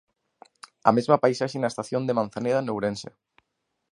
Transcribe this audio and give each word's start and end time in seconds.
A 0.89 0.91
mesma 0.97 1.21
paisaxe 1.23 1.57
na 1.59 1.71
estación 1.73 2.03
de 2.05 2.17
Manzaneda 2.19 2.59
en 2.61 2.69
Ourense. 2.73 3.09